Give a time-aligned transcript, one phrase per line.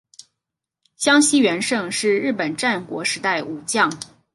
[0.95, 3.95] 香西元盛是日本战国时代武将。